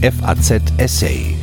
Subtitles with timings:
[0.00, 1.34] FAZ Essay.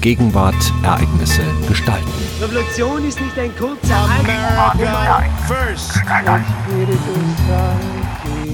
[0.00, 2.10] Gegenwart, Ereignisse, Gestalten.
[2.40, 4.08] Revolution ist nicht ein kurzer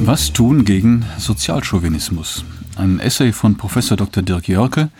[0.04, 2.44] Was tun gegen Sozialchauvinismus?
[2.76, 3.78] Ein Essay von Prof.
[3.88, 4.22] Dr.
[4.22, 4.90] Dirk Jörke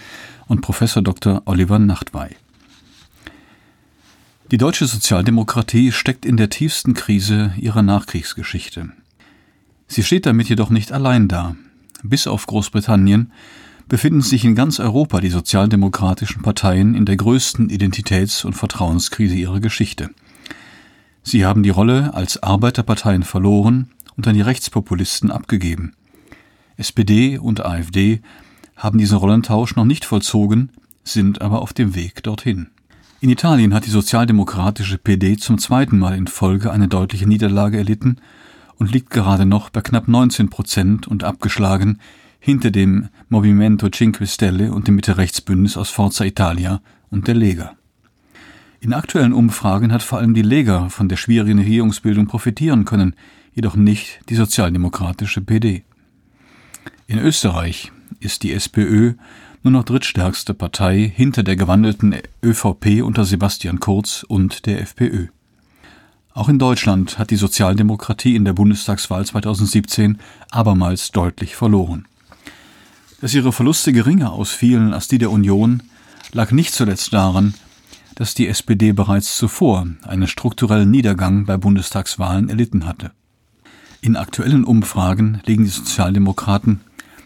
[0.48, 0.80] und Prof.
[1.03, 1.43] Dr.
[1.45, 2.30] Oliver Nachtwey.
[4.50, 8.93] Die deutsche Sozialdemokratie steckt in der tiefsten Krise ihrer Nachkriegsgeschichte.
[9.89, 11.55] Sie steht damit jedoch nicht allein da.
[12.03, 13.32] Bis auf Großbritannien
[13.89, 19.61] befinden sich in ganz Europa die sozialdemokratischen Parteien in der größten Identitäts- und Vertrauenskrise ihrer
[19.61, 20.11] Geschichte.
[21.23, 25.93] Sie haben die Rolle als Arbeiterparteien verloren und an die Rechtspopulisten abgegeben.
[26.76, 28.21] SPD und AfD
[28.76, 30.71] haben diesen Rollentausch noch nicht vollzogen,
[31.04, 32.69] sind aber auf dem Weg dorthin.
[33.20, 38.17] In Italien hat die sozialdemokratische PD zum zweiten Mal in Folge eine deutliche Niederlage erlitten
[38.83, 42.00] und liegt gerade noch bei knapp 19 Prozent und abgeschlagen
[42.41, 47.77] hinter dem Movimento Cinque Stelle und dem Mitte-Rechts-Bündnis aus Forza Italia und der Lega.
[48.81, 53.15] In aktuellen Umfragen hat vor allem die Lega von der schwierigen Regierungsbildung profitieren können,
[53.55, 55.84] jedoch nicht die sozialdemokratische PD.
[57.06, 59.12] In Österreich ist die SPÖ
[59.62, 65.28] nur noch drittstärkste Partei hinter der gewandelten ÖVP unter Sebastian Kurz und der FPÖ.
[66.34, 70.19] Auch in Deutschland hat die Sozialdemokratie in der Bundestagswahl 2017
[70.50, 72.06] abermals deutlich verloren.
[73.20, 75.83] Dass ihre Verluste geringer ausfielen als die der Union,
[76.33, 77.55] lag nicht zuletzt daran,
[78.14, 83.12] dass die SPD bereits zuvor einen strukturellen Niedergang bei Bundestagswahlen erlitten hatte.
[84.00, 86.80] In aktuellen Umfragen liegen die Sozialdemokraten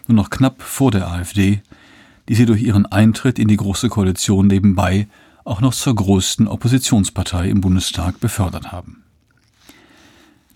[0.07, 1.61] nur noch knapp vor der AfD,
[2.27, 5.07] die sie durch ihren Eintritt in die Große Koalition nebenbei
[5.47, 9.03] auch noch zur größten Oppositionspartei im Bundestag befördert haben.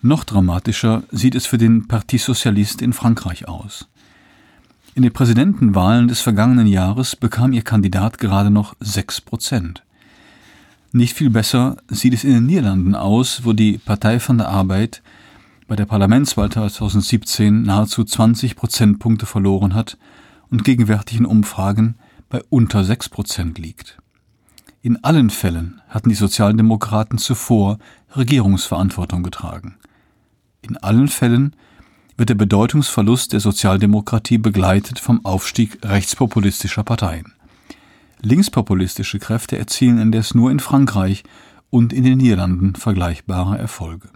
[0.02, 3.88] Noch dramatischer sieht es für den Parti Socialiste in Frankreich aus.
[4.94, 9.82] In den Präsidentenwahlen des vergangenen Jahres bekam ihr Kandidat gerade noch sechs Prozent.
[10.92, 15.02] Nicht viel besser sieht es in den Niederlanden aus, wo die Partei von der Arbeit
[15.66, 19.96] bei der Parlamentswahl 2017 nahezu 20 Prozentpunkte verloren hat
[20.50, 21.94] und gegenwärtig in Umfragen
[22.28, 23.96] bei unter sechs Prozent liegt.
[24.84, 27.78] In allen Fällen hatten die Sozialdemokraten zuvor
[28.16, 29.76] Regierungsverantwortung getragen.
[30.60, 31.54] In allen Fällen
[32.16, 37.32] wird der Bedeutungsverlust der Sozialdemokratie begleitet vom Aufstieg rechtspopulistischer Parteien.
[38.22, 41.22] Linkspopulistische Kräfte erzielen indes nur in Frankreich
[41.70, 44.08] und in den Niederlanden vergleichbare Erfolge.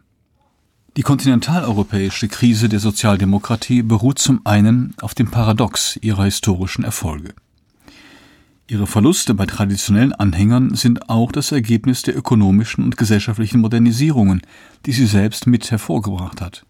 [0.96, 7.34] Die kontinentaleuropäische Krise der Sozialdemokratie beruht zum einen auf dem Paradox ihrer historischen Erfolge.
[8.68, 14.42] Ihre Verluste bei traditionellen Anhängern sind auch das Ergebnis der ökonomischen und gesellschaftlichen Modernisierungen,
[14.86, 16.66] die sie selbst mit hervorgebracht hat.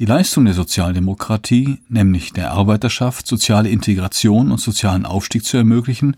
[0.00, 6.16] Die Leistung der Sozialdemokratie, nämlich der Arbeiterschaft soziale Integration und sozialen Aufstieg zu ermöglichen,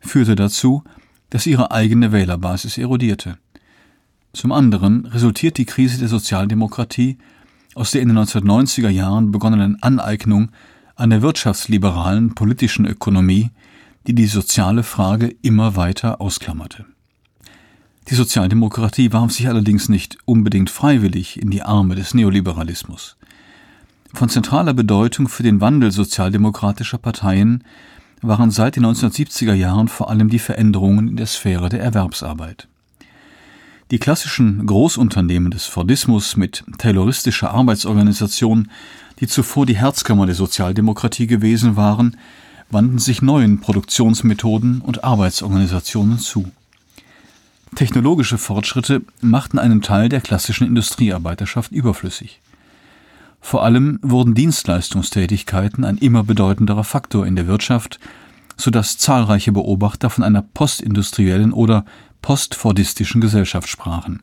[0.00, 0.84] führte dazu,
[1.28, 3.36] dass ihre eigene Wählerbasis erodierte.
[4.32, 7.18] Zum anderen resultiert die Krise der Sozialdemokratie
[7.74, 10.50] aus der in den 1990er Jahren begonnenen Aneignung
[10.96, 13.50] an der wirtschaftsliberalen politischen Ökonomie,
[14.06, 16.86] die die soziale Frage immer weiter ausklammerte.
[18.08, 23.16] Die Sozialdemokratie warf sich allerdings nicht unbedingt freiwillig in die Arme des Neoliberalismus.
[24.12, 27.62] Von zentraler Bedeutung für den Wandel sozialdemokratischer Parteien
[28.22, 32.68] waren seit den 1970er Jahren vor allem die Veränderungen in der Sphäre der Erwerbsarbeit.
[33.90, 38.70] Die klassischen Großunternehmen des Fordismus mit tayloristischer Arbeitsorganisation,
[39.20, 42.16] die zuvor die Herzkammer der Sozialdemokratie gewesen waren,
[42.70, 46.50] wandten sich neuen Produktionsmethoden und Arbeitsorganisationen zu.
[47.74, 52.40] Technologische Fortschritte machten einen Teil der klassischen Industriearbeiterschaft überflüssig.
[53.40, 57.98] Vor allem wurden Dienstleistungstätigkeiten ein immer bedeutenderer Faktor in der Wirtschaft,
[58.56, 61.84] so dass zahlreiche Beobachter von einer postindustriellen oder
[62.22, 64.22] postfordistischen Gesellschaft sprachen.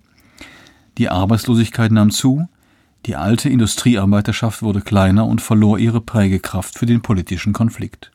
[0.98, 2.48] Die Arbeitslosigkeit nahm zu,
[3.06, 8.12] die alte Industriearbeiterschaft wurde kleiner und verlor ihre Prägekraft für den politischen Konflikt.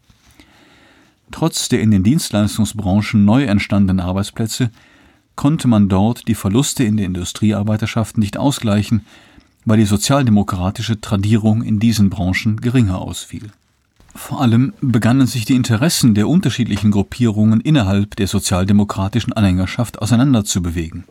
[1.33, 4.71] Trotz der in den Dienstleistungsbranchen neu entstandenen Arbeitsplätze
[5.35, 9.05] konnte man dort die Verluste in der Industriearbeiterschaft nicht ausgleichen,
[9.65, 13.51] weil die sozialdemokratische Tradierung in diesen Branchen geringer ausfiel.
[14.15, 21.05] Vor allem begannen sich die Interessen der unterschiedlichen Gruppierungen innerhalb der sozialdemokratischen Anhängerschaft auseinanderzubewegen.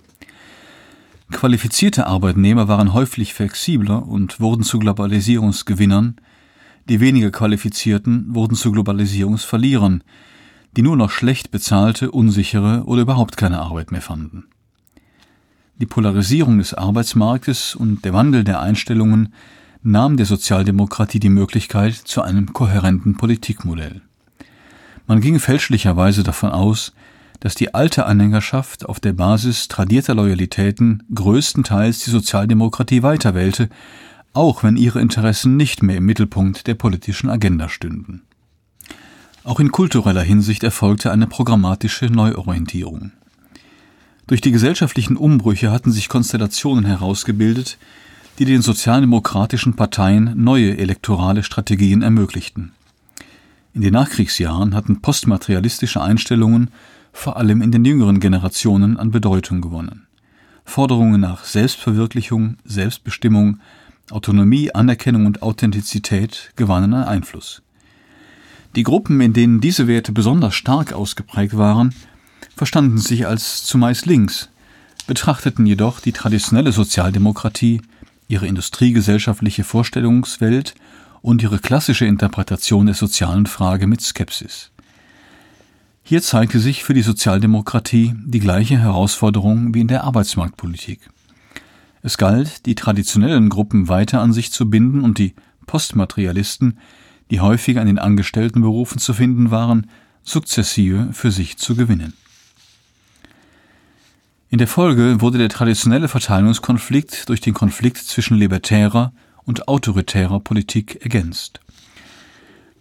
[1.31, 6.17] Qualifizierte Arbeitnehmer waren häufig flexibler und wurden zu Globalisierungsgewinnern,
[6.89, 10.03] die weniger Qualifizierten wurden zu Globalisierungsverlierern,
[10.75, 14.45] die nur noch schlecht bezahlte, unsichere oder überhaupt keine Arbeit mehr fanden.
[15.79, 19.33] Die Polarisierung des Arbeitsmarktes und der Wandel der Einstellungen
[19.83, 24.01] nahm der Sozialdemokratie die Möglichkeit zu einem kohärenten Politikmodell.
[25.07, 26.93] Man ging fälschlicherweise davon aus,
[27.39, 33.69] dass die alte Anhängerschaft auf der Basis tradierter Loyalitäten größtenteils die Sozialdemokratie weiterwählte,
[34.33, 38.21] auch wenn ihre Interessen nicht mehr im Mittelpunkt der politischen Agenda stünden.
[39.43, 43.11] Auch in kultureller Hinsicht erfolgte eine programmatische Neuorientierung.
[44.27, 47.77] Durch die gesellschaftlichen Umbrüche hatten sich Konstellationen herausgebildet,
[48.39, 52.71] die den sozialdemokratischen Parteien neue elektorale Strategien ermöglichten.
[53.73, 56.69] In den Nachkriegsjahren hatten postmaterialistische Einstellungen
[57.13, 60.07] vor allem in den jüngeren Generationen an Bedeutung gewonnen.
[60.65, 63.59] Forderungen nach Selbstverwirklichung, Selbstbestimmung,
[64.09, 67.61] Autonomie, Anerkennung und Authentizität gewannen an Einfluss.
[68.75, 71.93] Die Gruppen, in denen diese Werte besonders stark ausgeprägt waren,
[72.55, 74.49] verstanden sich als zumeist links,
[75.07, 77.81] betrachteten jedoch die traditionelle Sozialdemokratie,
[78.27, 80.73] ihre industriegesellschaftliche Vorstellungswelt
[81.21, 84.71] und ihre klassische Interpretation der sozialen Frage mit Skepsis.
[86.03, 91.09] Hier zeigte sich für die Sozialdemokratie die gleiche Herausforderung wie in der Arbeitsmarktpolitik.
[92.03, 95.35] Es galt, die traditionellen Gruppen weiter an sich zu binden und die
[95.67, 96.77] Postmaterialisten
[97.31, 99.89] die häufig an den Angestelltenberufen zu finden waren,
[100.21, 102.13] sukzessive für sich zu gewinnen.
[104.49, 109.13] In der Folge wurde der traditionelle Verteilungskonflikt durch den Konflikt zwischen libertärer
[109.45, 111.61] und autoritärer Politik ergänzt.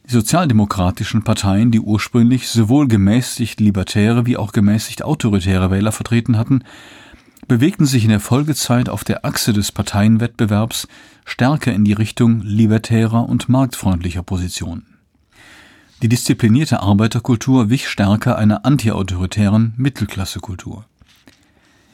[0.09, 6.65] Die sozialdemokratischen Parteien, die ursprünglich sowohl gemäßigt libertäre wie auch gemäßigt autoritäre Wähler vertreten hatten,
[7.49, 10.89] bewegten sich in der Folgezeit auf der Achse des Parteienwettbewerbs
[11.25, 14.87] stärker in die Richtung libertärer und marktfreundlicher Positionen.
[16.03, 20.87] Die disziplinierte Arbeiterkultur wich stärker einer antiautoritären Mittelklassekultur.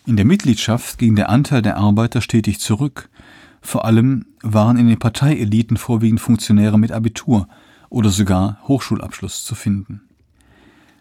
[0.06, 3.08] In der Mitgliedschaft ging der Anteil der Arbeiter stetig zurück,
[3.60, 7.49] vor allem waren in den Parteieliten vorwiegend Funktionäre mit Abitur
[7.88, 10.06] oder sogar Hochschulabschluss zu finden.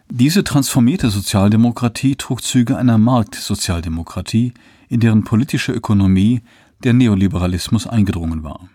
[0.08, 4.54] Diese transformierte Sozialdemokratie trug Züge einer Marktsozialdemokratie,
[4.88, 6.42] in deren politische Ökonomie
[6.84, 8.68] der Neoliberalismus eingedrungen war.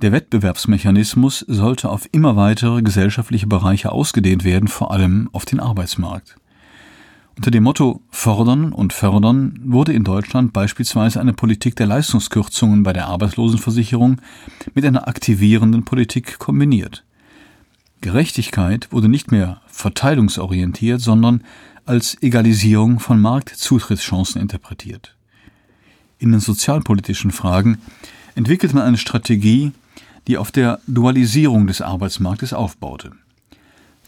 [0.00, 6.36] Der Wettbewerbsmechanismus sollte auf immer weitere gesellschaftliche Bereiche ausgedehnt werden, vor allem auf den Arbeitsmarkt.
[7.36, 12.92] Unter dem Motto Fordern und Fördern wurde in Deutschland beispielsweise eine Politik der Leistungskürzungen bei
[12.92, 14.20] der Arbeitslosenversicherung
[14.74, 17.04] mit einer aktivierenden Politik kombiniert.
[18.04, 21.42] Gerechtigkeit wurde nicht mehr verteilungsorientiert, sondern
[21.86, 25.16] als Egalisierung von Marktzutrittschancen interpretiert.
[26.18, 27.78] In den sozialpolitischen Fragen
[28.34, 29.72] entwickelt man eine Strategie,
[30.26, 33.12] die auf der Dualisierung des Arbeitsmarktes aufbaute.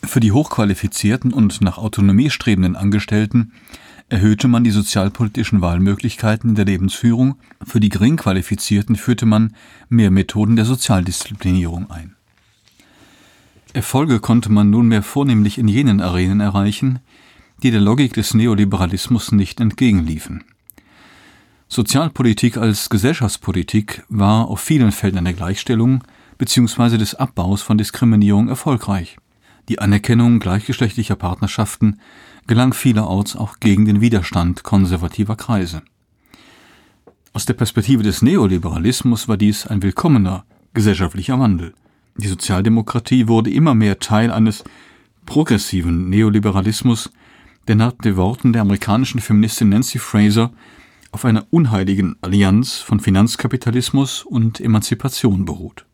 [0.03, 3.53] Für die hochqualifizierten und nach Autonomie strebenden Angestellten
[4.11, 9.57] erhöhte man die sozialpolitischen Wahlmöglichkeiten in der Lebensführung, für die geringqualifizierten führte man
[9.89, 12.16] mehr Methoden der Sozialdisziplinierung ein.
[13.77, 17.01] Erfolge konnte man nunmehr vornehmlich in jenen Arenen erreichen,
[17.63, 20.45] die der Logik des Neoliberalismus nicht entgegenliefen.
[21.69, 26.03] Sozialpolitik als Gesellschaftspolitik war auf vielen Feldern der Gleichstellung
[26.39, 26.97] bzw.
[26.97, 29.19] des Abbaus von Diskriminierung erfolgreich.
[29.69, 32.01] Die Anerkennung gleichgeschlechtlicher Partnerschaften
[32.47, 35.83] gelang vielerorts auch gegen den Widerstand konservativer Kreise.
[37.35, 41.75] Aus der Perspektive des Neoliberalismus war dies ein willkommener gesellschaftlicher Wandel–
[42.19, 44.65] die Sozialdemokratie wurde immer mehr Teil eines
[45.27, 47.11] progressiven Neoliberalismus,
[47.69, 50.53] der nach den Worten der amerikanischen Feministin Nancy Fraser
[51.13, 55.85] auf einer unheiligen Allianz von Finanzkapitalismus und Emanzipation beruht.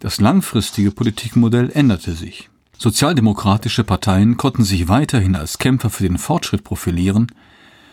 [0.00, 2.50] Das langfristige Politikmodell änderte sich.
[2.78, 7.28] Sozialdemokratische Parteien konnten sich weiterhin als Kämpfer für den Fortschritt profilieren,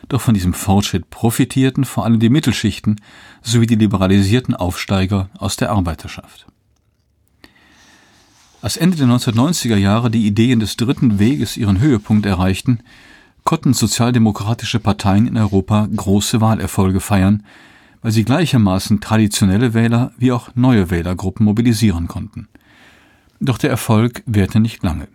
[0.10, 3.00] doch von diesem Fortschritt profitierten vor allem die Mittelschichten
[3.42, 6.46] sowie die liberalisierten Aufsteiger aus der Arbeiterschaft.
[8.64, 12.80] Als Ende der 1990er Jahre die Ideen des Dritten Weges ihren Höhepunkt erreichten,
[13.44, 17.44] konnten sozialdemokratische Parteien in Europa große Wahlerfolge feiern,
[18.02, 22.48] weil sie gleichermaßen traditionelle Wähler wie auch neue Wählergruppen mobilisieren konnten.
[23.42, 25.10] Doch der Erfolg währte nicht lange.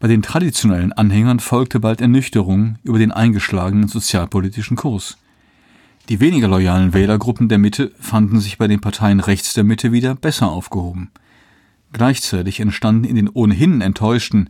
[0.00, 5.16] Bei den traditionellen Anhängern folgte bald Ernüchterung über den eingeschlagenen sozialpolitischen Kurs.
[6.08, 10.16] Die weniger loyalen Wählergruppen der Mitte fanden sich bei den Parteien rechts der Mitte wieder
[10.16, 11.12] besser aufgehoben.
[11.92, 14.48] Gleichzeitig entstanden in den ohnehin enttäuschten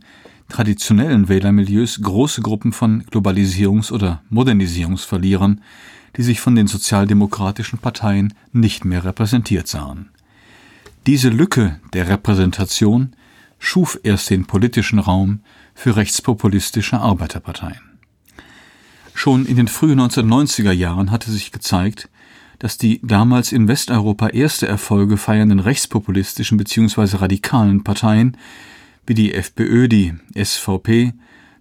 [0.49, 5.61] traditionellen Wählermilieus große Gruppen von Globalisierungs- oder Modernisierungsverlierern,
[6.15, 10.09] die sich von den sozialdemokratischen Parteien nicht mehr repräsentiert sahen.
[11.07, 13.15] Diese Lücke der Repräsentation
[13.59, 15.39] schuf erst den politischen Raum
[15.73, 17.81] für rechtspopulistische Arbeiterparteien.
[19.13, 22.09] Schon in den frühen 1990er Jahren hatte sich gezeigt,
[22.63, 27.17] dass die damals in Westeuropa erste Erfolge feiernden rechtspopulistischen bzw.
[27.17, 28.37] radikalen Parteien
[29.05, 31.11] wie die FPÖ, die SVP,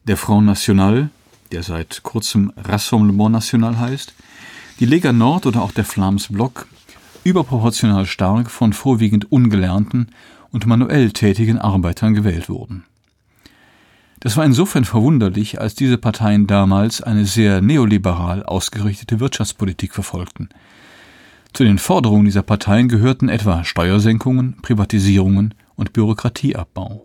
[0.06, 1.10] der Front National,
[1.50, 4.14] der seit kurzem Rassemblement National heißt,
[4.78, 6.68] die Lega Nord oder auch der Flams Block
[7.24, 10.06] überproportional stark von vorwiegend ungelernten
[10.52, 12.84] und manuell tätigen Arbeitern gewählt wurden.
[14.20, 20.48] Das war insofern verwunderlich, als diese Parteien damals eine sehr neoliberal ausgerichtete Wirtschaftspolitik verfolgten.
[21.52, 27.04] Zu den Forderungen dieser Parteien gehörten etwa Steuersenkungen, Privatisierungen und Bürokratieabbau.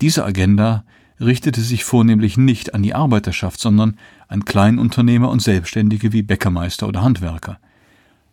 [0.00, 0.84] Diese Agenda
[1.20, 7.02] richtete sich vornehmlich nicht an die Arbeiterschaft, sondern an Kleinunternehmer und Selbstständige wie Bäckermeister oder
[7.02, 7.58] Handwerker.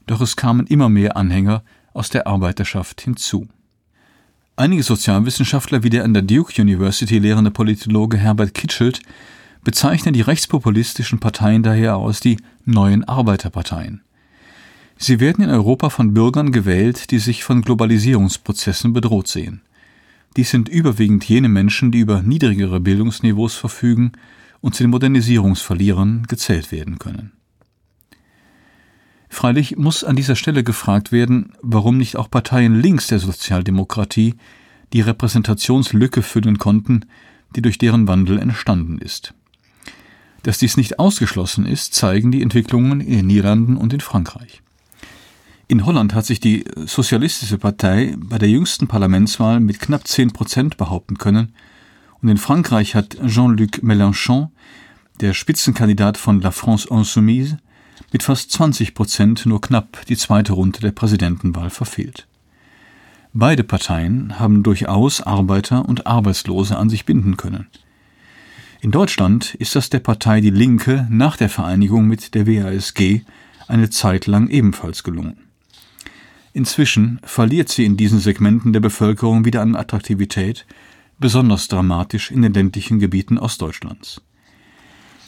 [0.08, 1.63] Doch es kamen immer mehr Anhänger
[1.94, 3.48] aus der Arbeiterschaft hinzu.
[4.56, 9.01] Einige Sozialwissenschaftler wie der an der Duke University lehrende Politologe Herbert Kitschelt
[9.63, 14.01] bezeichnen die rechtspopulistischen Parteien daher als die neuen Arbeiterparteien.
[14.98, 19.62] Sie werden in Europa von Bürgern gewählt, die sich von Globalisierungsprozessen bedroht sehen.
[20.36, 24.13] Dies sind überwiegend jene Menschen, die über niedrigere Bildungsniveaus verfügen
[24.62, 27.32] und zu den Modernisierungsverlierern gezählt werden können.
[29.30, 34.36] Freilich muss an dieser Stelle gefragt werden, warum nicht auch Parteien links der Sozialdemokratie
[34.94, 37.06] die Repräsentationslücke füllen konnten,
[37.56, 39.34] die durch deren Wandel entstanden ist.
[40.44, 44.62] Dass dies nicht ausgeschlossen ist, zeigen die Entwicklungen in den Niederlanden und in Frankreich.
[45.70, 50.78] In Holland hat sich die Sozialistische Partei bei der jüngsten Parlamentswahl mit knapp 10 Prozent
[50.78, 51.54] behaupten können,
[52.22, 54.48] und in Frankreich hat Jean-Luc Mélenchon,
[55.20, 57.58] der Spitzenkandidat von La France Insoumise,
[58.14, 62.28] mit fast 20 Prozent nur knapp die zweite Runde der Präsidentenwahl verfehlt.
[63.34, 67.68] Beide Parteien haben durchaus Arbeiter und Arbeitslose an sich binden können.
[68.80, 73.22] In Deutschland ist das der Partei Die Linke nach der Vereinigung mit der WASG
[73.68, 75.47] eine Zeit lang ebenfalls gelungen.
[76.58, 80.66] Inzwischen verliert sie in diesen Segmenten der Bevölkerung wieder an Attraktivität,
[81.20, 84.24] besonders dramatisch in den ländlichen Gebieten Ostdeutschlands.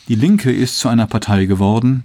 [0.08, 2.04] Die Linke ist zu einer Partei geworden,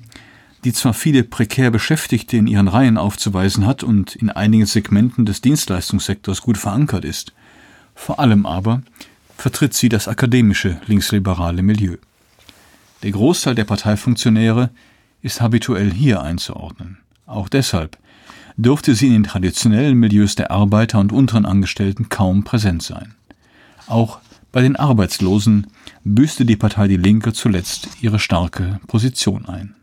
[0.64, 5.40] die zwar viele prekär Beschäftigte in ihren Reihen aufzuweisen hat und in einigen Segmenten des
[5.40, 7.32] Dienstleistungssektors gut verankert ist,
[7.94, 8.82] vor allem aber
[9.38, 11.96] vertritt sie das akademische linksliberale Milieu.
[13.02, 14.68] Der Großteil der Parteifunktionäre
[15.22, 16.98] ist habituell hier einzuordnen.
[17.24, 17.96] Auch deshalb
[18.56, 23.14] dürfte sie in den traditionellen Milieus der Arbeiter und unteren Angestellten kaum präsent sein.
[23.86, 24.18] Auch
[24.52, 25.66] bei den Arbeitslosen
[26.04, 29.74] büßte die Partei Die Linke zuletzt ihre starke Position ein.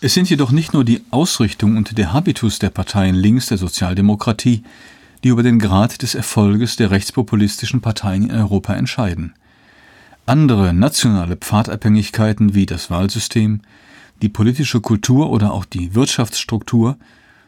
[0.00, 4.64] Es sind jedoch nicht nur die Ausrichtung und der Habitus der Parteien links der Sozialdemokratie,
[5.22, 9.34] die über den Grad des Erfolges der rechtspopulistischen Parteien in Europa entscheiden.
[10.26, 13.60] Andere nationale Pfadabhängigkeiten wie das Wahlsystem,
[14.22, 16.96] die politische Kultur oder auch die Wirtschaftsstruktur,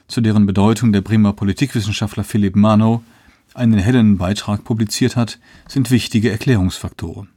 [0.08, 3.00] zu deren Bedeutung der Bremer Politikwissenschaftler Philipp Manow
[3.54, 5.38] einen hellen Beitrag publiziert hat,
[5.68, 7.28] sind wichtige Erklärungsfaktoren.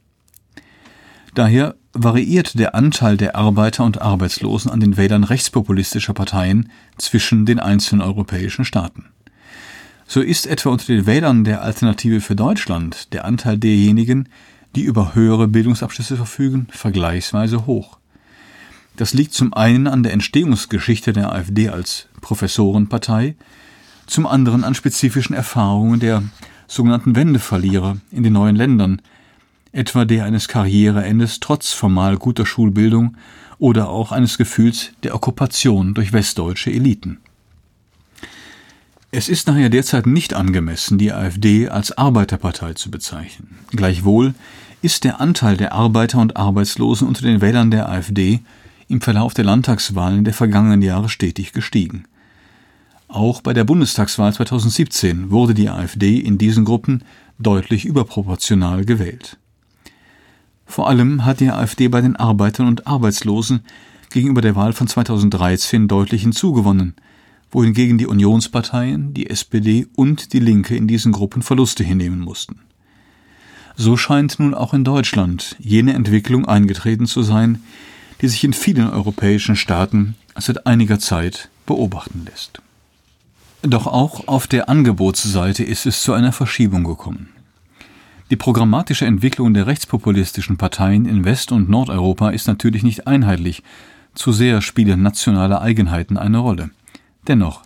[1.34, 7.60] Daher variiert der Anteil der Arbeiter und Arbeitslosen an den Wählern rechtspopulistischer Parteien zwischen den
[7.60, 9.06] einzelnen europäischen Staaten.
[10.06, 14.28] So ist etwa unter den Wählern der Alternative für Deutschland der Anteil derjenigen,
[14.74, 17.97] die über höhere Bildungsabschlüsse verfügen, vergleichsweise hoch.
[18.98, 23.36] Das liegt zum einen an der Entstehungsgeschichte der AfD als Professorenpartei,
[24.08, 26.24] zum anderen an spezifischen Erfahrungen der
[26.66, 29.00] sogenannten Wendeverlierer in den neuen Ländern,
[29.70, 33.16] etwa der eines Karriereendes trotz formal guter Schulbildung
[33.60, 37.18] oder auch eines Gefühls der Okkupation durch westdeutsche Eliten.
[39.12, 43.58] Es ist daher derzeit nicht angemessen, die AfD als Arbeiterpartei zu bezeichnen.
[43.70, 44.34] Gleichwohl
[44.82, 48.40] ist der Anteil der Arbeiter und Arbeitslosen unter den Wählern der AfD
[48.88, 52.04] im Verlauf der Landtagswahlen der vergangenen Jahre stetig gestiegen.
[53.06, 57.04] Auch bei der Bundestagswahl 2017 wurde die AfD in diesen Gruppen
[57.38, 59.38] deutlich überproportional gewählt.
[60.66, 63.60] Vor allem hat die AfD bei den Arbeitern und Arbeitslosen
[64.10, 66.94] gegenüber der Wahl von 2013 deutlich hinzugewonnen,
[67.50, 72.60] wohingegen die Unionsparteien, die SPD und die Linke in diesen Gruppen Verluste hinnehmen mussten.
[73.76, 77.62] So scheint nun auch in Deutschland jene Entwicklung eingetreten zu sein,
[78.20, 82.60] die sich in vielen europäischen Staaten seit einiger Zeit beobachten lässt.
[83.62, 87.30] Doch auch auf der Angebotsseite ist es zu einer Verschiebung gekommen.
[88.30, 93.62] Die programmatische Entwicklung der rechtspopulistischen Parteien in West- und Nordeuropa ist natürlich nicht einheitlich,
[94.14, 96.70] zu sehr spielen nationale Eigenheiten eine Rolle.
[97.26, 97.62] Dennoch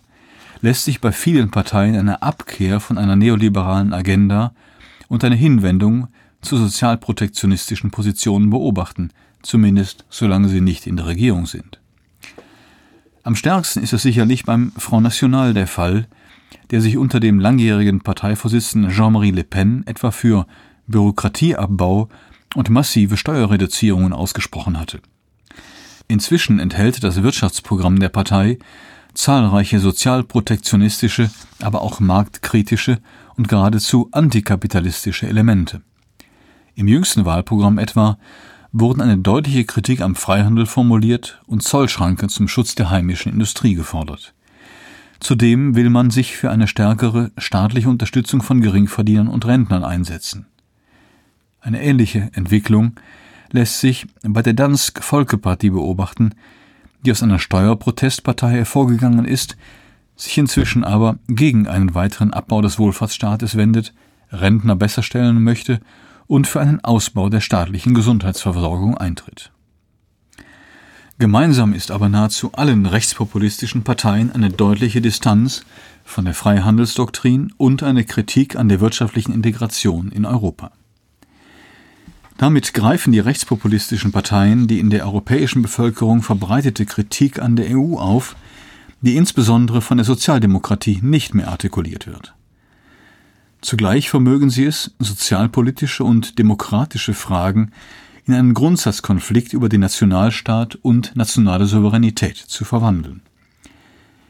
[0.61, 4.53] lässt sich bei vielen Parteien eine Abkehr von einer neoliberalen Agenda
[5.09, 6.07] und eine Hinwendung
[6.41, 9.11] zu sozialprotektionistischen Positionen beobachten,
[9.43, 11.79] zumindest solange sie nicht in der Regierung sind.
[13.21, 16.07] Am stärksten ist es sicherlich beim Front National der Fall,
[16.71, 20.47] der sich unter dem langjährigen Parteivorsitzenden Jean-Marie Le Pen etwa für
[20.87, 22.09] Bürokratieabbau
[22.55, 24.99] und massive Steuerreduzierungen ausgesprochen hatte.
[26.07, 28.59] Inzwischen enthält das Wirtschaftsprogramm der Partei
[29.13, 31.29] zahlreiche sozialprotektionistische,
[31.61, 32.99] aber auch marktkritische
[33.35, 35.81] und geradezu antikapitalistische Elemente.
[36.75, 38.17] Im jüngsten Wahlprogramm etwa
[38.73, 44.33] wurden eine deutliche Kritik am Freihandel formuliert und Zollschranken zum Schutz der heimischen Industrie gefordert.
[45.19, 50.47] Zudem will man sich für eine stärkere staatliche Unterstützung von Geringverdienern und Rentnern einsetzen.
[51.61, 52.93] Eine ähnliche Entwicklung
[53.51, 56.31] lässt sich bei der Dansk Folkeparti beobachten,
[57.05, 59.55] die aus einer Steuerprotestpartei hervorgegangen ist,
[60.15, 63.93] sich inzwischen aber gegen einen weiteren Abbau des Wohlfahrtsstaates wendet,
[64.31, 65.79] Rentner besser stellen möchte
[66.27, 69.51] und für einen Ausbau der staatlichen Gesundheitsversorgung eintritt.
[71.19, 75.63] Gemeinsam ist aber nahezu allen rechtspopulistischen Parteien eine deutliche Distanz
[76.03, 80.71] von der Freihandelsdoktrin und eine Kritik an der wirtschaftlichen Integration in Europa.
[82.37, 87.97] Damit greifen die rechtspopulistischen Parteien die in der europäischen Bevölkerung verbreitete Kritik an der EU
[87.97, 88.35] auf,
[89.01, 92.33] die insbesondere von der Sozialdemokratie nicht mehr artikuliert wird.
[93.63, 97.71] Zugleich vermögen sie es, sozialpolitische und demokratische Fragen
[98.25, 103.21] in einen Grundsatzkonflikt über den Nationalstaat und nationale Souveränität zu verwandeln.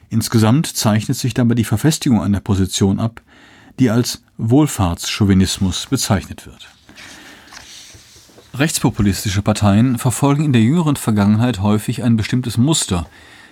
[0.10, 3.24] Insgesamt zeichnet sich dabei die Verfestigung einer Position ab,
[3.80, 6.70] die als Wohlfahrtschauvinismus bezeichnet wird.
[8.54, 13.08] Rechtspopulistische Parteien verfolgen in der jüngeren Vergangenheit häufig ein bestimmtes Muster,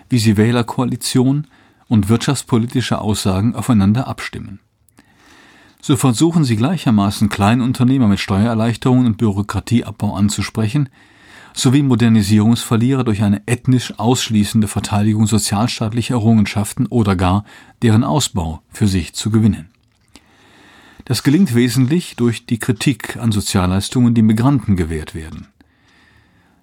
[0.09, 1.47] wie sie Wählerkoalition
[1.87, 4.59] und wirtschaftspolitische Aussagen aufeinander abstimmen.
[5.81, 10.89] So versuchen sie gleichermaßen Kleinunternehmer mit Steuererleichterungen und Bürokratieabbau anzusprechen,
[11.53, 17.43] sowie Modernisierungsverlierer durch eine ethnisch ausschließende Verteidigung sozialstaatlicher Errungenschaften oder gar
[17.81, 19.69] deren Ausbau für sich zu gewinnen.
[21.05, 25.47] Das gelingt wesentlich durch die Kritik an Sozialleistungen, die Migranten gewährt werden.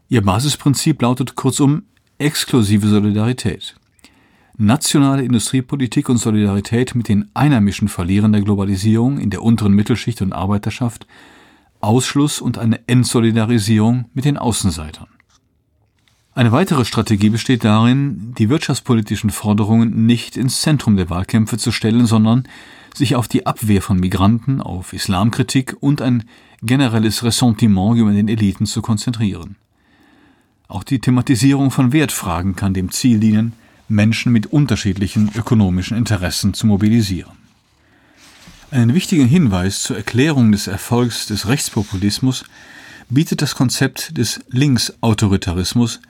[0.09, 1.83] Ihr Basisprinzip lautet kurzum
[2.19, 3.75] exklusive Solidarität.
[4.61, 10.33] Nationale Industriepolitik und Solidarität mit den einheimischen Verlierern der Globalisierung in der unteren Mittelschicht und
[10.33, 11.07] Arbeiterschaft,
[11.81, 15.07] Ausschluss und eine Entsolidarisierung mit den Außenseitern.
[16.35, 22.07] Eine weitere Strategie besteht darin, die wirtschaftspolitischen Forderungen nicht ins Zentrum der Wahlkämpfe zu stellen,
[22.07, 22.49] sondern
[22.93, 26.25] sich auf die Abwehr von Migranten, auf Islamkritik und ein
[26.63, 29.55] generelles Ressentiment über den Eliten zu konzentrieren.
[30.67, 33.53] Auch die Thematisierung von Wertfragen kann dem Ziel dienen,
[33.89, 37.33] Menschen mit unterschiedlichen ökonomischen Interessen zu mobilisieren.
[38.71, 42.45] Einen wichtigen Hinweis zur Erklärung des Erfolgs des Rechtspopulismus
[43.09, 46.01] bietet das Konzept des Linksautoritarismus,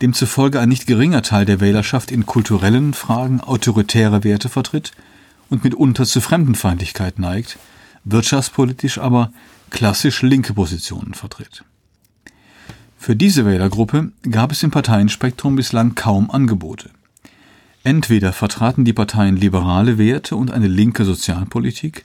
[0.00, 4.92] demzufolge ein nicht geringer Teil der Wählerschaft in kulturellen Fragen autoritäre Werte vertritt
[5.50, 7.58] und mitunter zu Fremdenfeindlichkeit neigt,
[8.04, 9.32] wirtschaftspolitisch aber
[9.70, 11.64] klassisch linke Positionen vertritt.
[12.96, 16.90] Für diese Wählergruppe gab es im Parteienspektrum bislang kaum Angebote.
[17.84, 22.04] Entweder vertraten die Parteien liberale Werte und eine linke Sozialpolitik,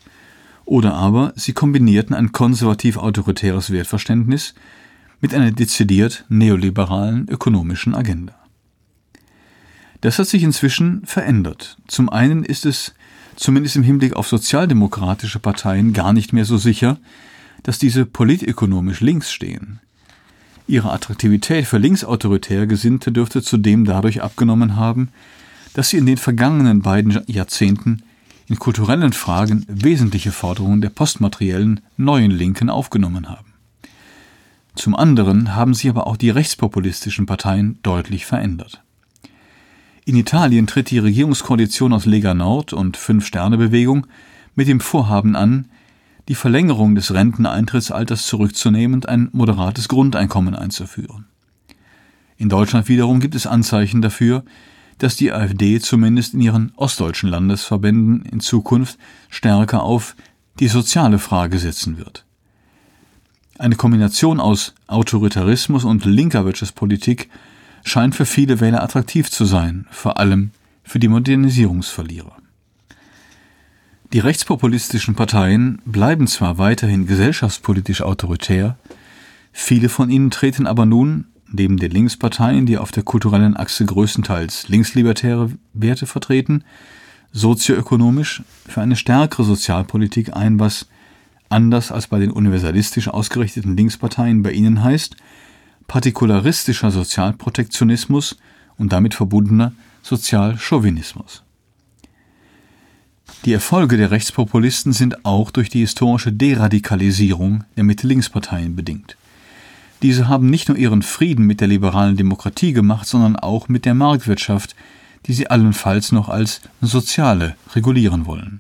[0.66, 4.54] oder aber sie kombinierten ein konservativ-autoritäres Wertverständnis
[5.20, 8.36] mit einer dezidiert neoliberalen ökonomischen Agenda.
[10.02, 11.78] Das hat sich inzwischen verändert.
[11.88, 12.94] Zum einen ist es
[13.36, 16.98] zumindest im Hinblick auf sozialdemokratische Parteien gar nicht mehr so sicher,
[17.64, 19.80] dass diese politökonomisch links stehen.
[20.68, 25.10] Ihre Attraktivität für linksautoritär Gesinnte dürfte zudem dadurch abgenommen haben,
[25.74, 28.04] dass sie in den vergangenen beiden Jahrzehnten
[28.48, 33.54] in kulturellen Fragen wesentliche Forderungen der postmateriellen neuen Linken aufgenommen haben.
[34.76, 38.84] Zum anderen haben sich aber auch die rechtspopulistischen Parteien deutlich verändert.
[40.06, 44.08] In Italien tritt die Regierungskoalition aus Lega Nord und Fünf-Sterne-Bewegung
[44.56, 45.70] mit dem Vorhaben an,
[46.28, 51.26] die Verlängerung des Renteneintrittsalters zurückzunehmen und ein moderates Grundeinkommen einzuführen.
[52.38, 54.44] In Deutschland wiederum gibt es Anzeichen dafür,
[54.98, 58.98] dass die AfD zumindest in ihren ostdeutschen Landesverbänden in Zukunft
[59.30, 60.16] stärker auf
[60.60, 62.26] die soziale Frage setzen wird.
[63.58, 67.30] Eine Kombination aus Autoritarismus und linker Wirtschaftspolitik
[67.84, 70.52] scheint für viele Wähler attraktiv zu sein, vor allem
[70.84, 72.38] für die Modernisierungsverlierer.
[74.12, 78.78] Die rechtspopulistischen Parteien bleiben zwar weiterhin gesellschaftspolitisch autoritär,
[79.52, 84.68] viele von ihnen treten aber nun, neben den Linksparteien, die auf der kulturellen Achse größtenteils
[84.68, 86.64] linkslibertäre Werte vertreten,
[87.32, 90.88] sozioökonomisch für eine stärkere Sozialpolitik ein, was
[91.50, 95.16] anders als bei den universalistisch ausgerichteten Linksparteien bei ihnen heißt,
[95.88, 98.38] partikularistischer Sozialprotektionismus
[98.78, 101.44] und damit verbundener Sozialchauvinismus.
[103.46, 109.18] Die Erfolge der Rechtspopulisten sind auch durch die historische Deradikalisierung der Mitte-Links-Parteien bedingt.
[110.04, 113.94] Diese haben nicht nur ihren Frieden mit der liberalen Demokratie gemacht, sondern auch mit der
[113.94, 114.76] Marktwirtschaft,
[115.26, 118.60] die sie allenfalls noch als soziale regulieren wollen.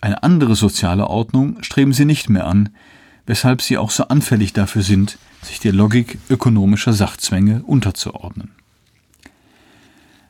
[0.00, 2.70] Eine andere soziale Ordnung streben sie nicht mehr an,
[3.26, 8.52] weshalb sie auch so anfällig dafür sind, sich der Logik ökonomischer Sachzwänge unterzuordnen.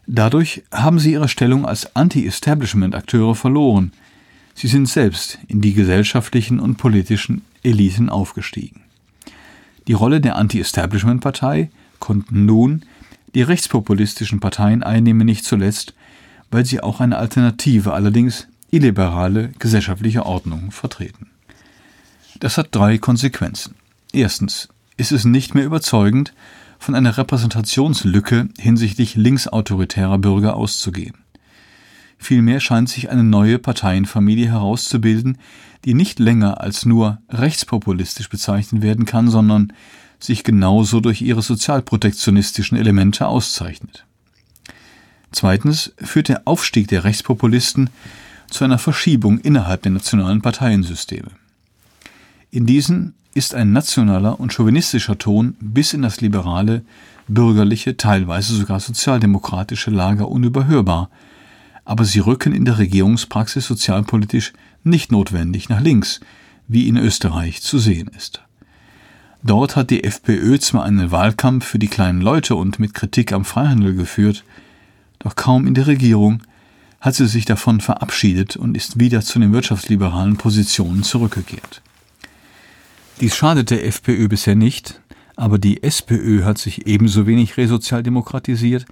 [0.08, 3.92] Dadurch haben sie ihre Stellung als Anti-Establishment-Akteure verloren.
[4.54, 8.87] Sie sind selbst in die gesellschaftlichen und politischen Eliten aufgestiegen.
[9.88, 12.84] Die Rolle der Anti-Establishment-Partei konnten nun
[13.34, 15.94] die rechtspopulistischen Parteien einnehmen, nicht zuletzt,
[16.50, 21.30] weil sie auch eine alternative, allerdings illiberale gesellschaftliche Ordnung vertreten.
[22.40, 23.74] Das hat drei Konsequenzen.
[24.12, 26.34] Erstens ist es nicht mehr überzeugend,
[26.78, 31.14] von einer Repräsentationslücke hinsichtlich linksautoritärer Bürger auszugehen.
[32.18, 35.38] Vielmehr scheint sich eine neue Parteienfamilie herauszubilden,
[35.84, 39.72] die nicht länger als nur rechtspopulistisch bezeichnet werden kann, sondern
[40.18, 44.04] sich genauso durch ihre sozialprotektionistischen Elemente auszeichnet.
[45.30, 47.90] Zweitens führt der Aufstieg der Rechtspopulisten
[48.50, 51.30] zu einer Verschiebung innerhalb der nationalen Parteiensysteme.
[52.50, 56.82] In diesen ist ein nationaler und chauvinistischer Ton bis in das liberale,
[57.28, 61.10] bürgerliche, teilweise sogar sozialdemokratische Lager unüberhörbar,
[61.88, 64.52] aber sie rücken in der Regierungspraxis sozialpolitisch
[64.84, 66.20] nicht notwendig nach links,
[66.68, 68.42] wie in Österreich zu sehen ist.
[69.42, 73.46] Dort hat die FPÖ zwar einen Wahlkampf für die kleinen Leute und mit Kritik am
[73.46, 74.44] Freihandel geführt,
[75.18, 76.42] doch kaum in der Regierung
[77.00, 81.80] hat sie sich davon verabschiedet und ist wieder zu den wirtschaftsliberalen Positionen zurückgekehrt.
[83.22, 85.00] Dies schadet der FPÖ bisher nicht,
[85.36, 88.84] aber die SPÖ hat sich ebenso wenig resozialdemokratisiert,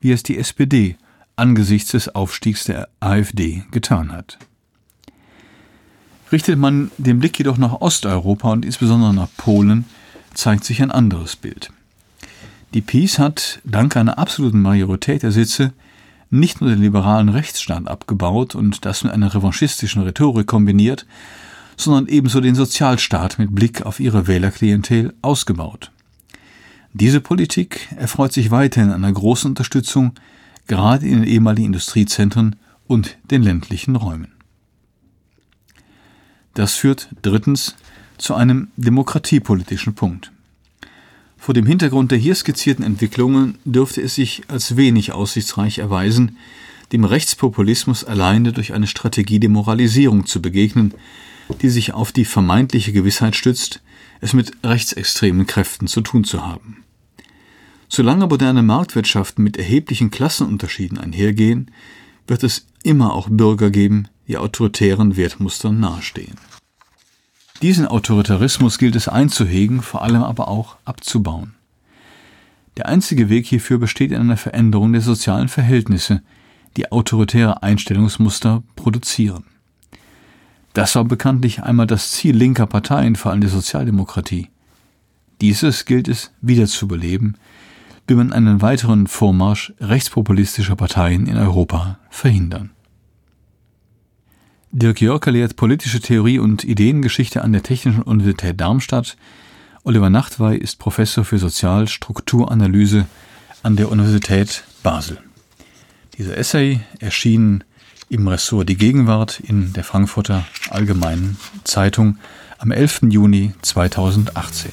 [0.00, 0.96] wie es die SPD
[1.36, 4.38] angesichts des Aufstiegs der AfD getan hat.
[6.32, 9.84] Richtet man den Blick jedoch nach Osteuropa und insbesondere nach Polen,
[10.34, 11.72] zeigt sich ein anderes Bild.
[12.72, 15.72] Die PiS hat dank einer absoluten Majorität der Sitze
[16.30, 21.04] nicht nur den liberalen Rechtsstaat abgebaut und das mit einer revanchistischen Rhetorik kombiniert,
[21.76, 25.90] sondern ebenso den Sozialstaat mit Blick auf ihre Wählerklientel ausgebaut.
[26.92, 30.12] Diese Politik erfreut sich weiterhin einer großen Unterstützung,
[30.70, 32.54] gerade in den ehemaligen Industriezentren
[32.86, 34.28] und den ländlichen Räumen.
[36.54, 37.74] Das führt drittens
[38.18, 40.30] zu einem demokratiepolitischen Punkt.
[41.36, 46.36] Vor dem Hintergrund der hier skizzierten Entwicklungen dürfte es sich als wenig aussichtsreich erweisen,
[46.92, 50.94] dem Rechtspopulismus alleine durch eine Strategie der Moralisierung zu begegnen,
[51.62, 53.82] die sich auf die vermeintliche Gewissheit stützt,
[54.20, 56.84] es mit rechtsextremen Kräften zu tun zu haben.
[57.92, 61.72] Solange moderne Marktwirtschaften mit erheblichen Klassenunterschieden einhergehen,
[62.28, 66.36] wird es immer auch Bürger geben, die autoritären Wertmustern nahestehen.
[67.62, 71.54] Diesen Autoritarismus gilt es einzuhegen, vor allem aber auch abzubauen.
[72.76, 76.22] Der einzige Weg hierfür besteht in einer Veränderung der sozialen Verhältnisse,
[76.76, 79.42] die autoritäre Einstellungsmuster produzieren.
[80.74, 84.48] Das war bekanntlich einmal das Ziel linker Parteien, vor allem der Sozialdemokratie.
[85.40, 87.36] Dieses gilt es wiederzubeleben,
[88.10, 92.70] will man einen weiteren Vormarsch rechtspopulistischer Parteien in Europa verhindern.
[94.72, 99.16] Dirk Jörker lehrt politische Theorie und Ideengeschichte an der Technischen Universität Darmstadt.
[99.84, 103.06] Oliver Nachtwey ist Professor für Sozialstrukturanalyse
[103.62, 105.18] an der Universität Basel.
[106.18, 107.64] Dieser Essay erschien
[108.08, 112.18] im Ressort Die Gegenwart in der Frankfurter Allgemeinen Zeitung
[112.60, 113.10] am 11.
[113.10, 114.70] Juni 2018.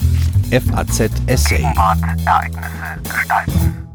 [0.52, 1.64] FAZ Essay.
[2.26, 3.87] Ereignisse gestalten.